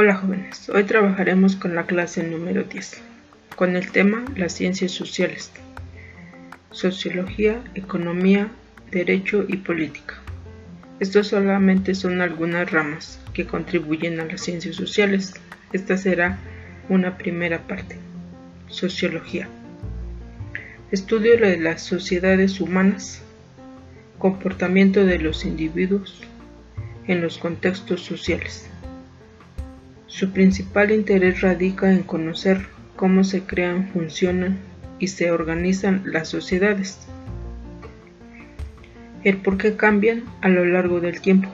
[0.00, 3.00] Hola jóvenes, hoy trabajaremos con la clase número 10,
[3.56, 5.50] con el tema las ciencias sociales,
[6.70, 8.46] sociología, economía,
[8.92, 10.14] derecho y política.
[11.00, 15.34] Estos solamente son algunas ramas que contribuyen a las ciencias sociales.
[15.72, 16.38] Esta será
[16.88, 17.96] una primera parte.
[18.68, 19.48] Sociología.
[20.92, 23.20] Estudio de las sociedades humanas,
[24.18, 26.20] comportamiento de los individuos
[27.08, 28.70] en los contextos sociales.
[30.08, 34.58] Su principal interés radica en conocer cómo se crean, funcionan
[34.98, 36.98] y se organizan las sociedades,
[39.22, 41.50] el por qué cambian a lo largo del tiempo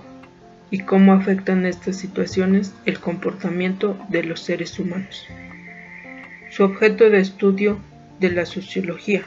[0.71, 5.27] y cómo afectan estas situaciones el comportamiento de los seres humanos.
[6.51, 7.79] Su objeto de estudio
[8.21, 9.25] de la sociología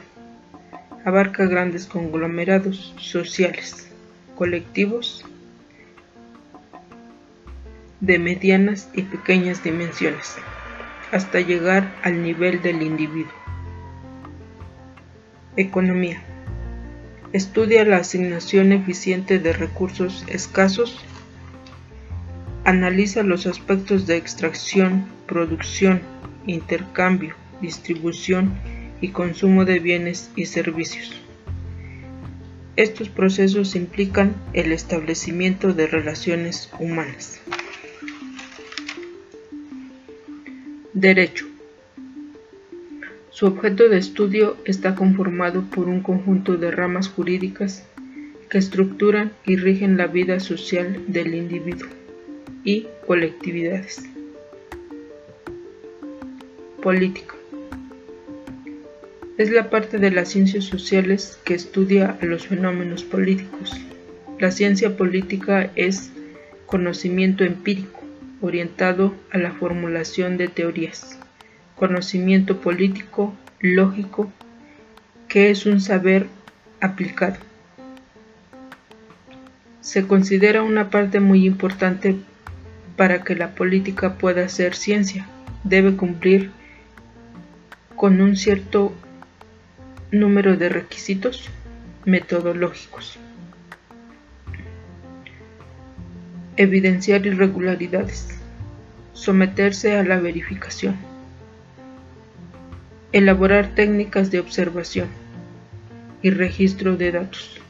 [1.04, 3.92] abarca grandes conglomerados sociales,
[4.36, 5.24] colectivos
[8.00, 10.36] de medianas y pequeñas dimensiones,
[11.12, 13.32] hasta llegar al nivel del individuo.
[15.56, 16.22] Economía.
[17.32, 21.04] Estudia la asignación eficiente de recursos escasos.
[22.64, 26.00] Analiza los aspectos de extracción, producción,
[26.46, 28.54] intercambio, distribución
[29.00, 31.20] y consumo de bienes y servicios.
[32.76, 37.40] Estos procesos implican el establecimiento de relaciones humanas.
[41.00, 41.46] Derecho.
[43.30, 47.86] Su objeto de estudio está conformado por un conjunto de ramas jurídicas
[48.50, 51.88] que estructuran y rigen la vida social del individuo
[52.64, 54.02] y colectividades.
[56.82, 57.36] Política.
[59.36, 63.70] Es la parte de las ciencias sociales que estudia los fenómenos políticos.
[64.40, 66.10] La ciencia política es
[66.66, 67.97] conocimiento empírico
[68.40, 71.18] orientado a la formulación de teorías,
[71.76, 74.32] conocimiento político, lógico,
[75.28, 76.26] que es un saber
[76.80, 77.36] aplicado.
[79.80, 82.16] Se considera una parte muy importante
[82.96, 85.26] para que la política pueda ser ciencia.
[85.64, 86.50] Debe cumplir
[87.96, 88.92] con un cierto
[90.10, 91.48] número de requisitos
[92.04, 93.18] metodológicos.
[96.58, 98.26] Evidenciar irregularidades,
[99.12, 100.96] someterse a la verificación,
[103.12, 105.06] elaborar técnicas de observación
[106.20, 107.60] y registro de datos,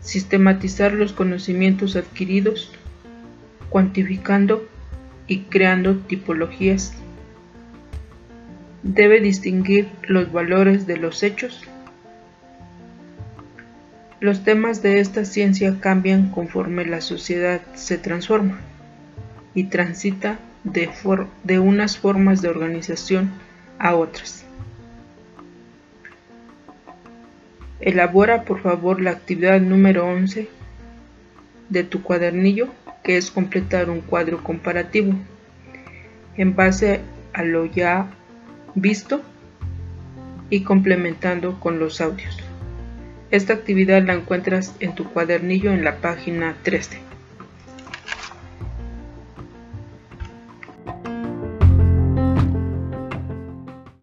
[0.00, 2.70] sistematizar los conocimientos adquiridos,
[3.70, 4.68] cuantificando
[5.26, 6.92] y creando tipologías.
[8.82, 11.62] Debe distinguir los valores de los hechos
[14.22, 18.60] los temas de esta ciencia cambian conforme la sociedad se transforma
[19.52, 23.32] y transita de, unas formas de organización
[23.80, 24.44] a otras.
[27.80, 30.48] Elabora por favor la actividad número 11
[31.68, 32.68] de tu cuadernillo,
[33.02, 35.14] que es completar un cuadro comparativo
[36.36, 37.00] en base
[37.32, 38.06] a lo ya
[38.76, 39.20] visto
[40.48, 42.41] y complementando con los audios.
[43.32, 47.11] Esta actividad la encuentras en tu cuadernillo en la página 13.